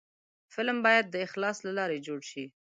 فلم 0.53 0.77
باید 0.85 1.05
د 1.09 1.15
اخلاص 1.27 1.57
له 1.67 1.71
لارې 1.79 1.97
جوړ 2.07 2.19
شي 2.31 2.43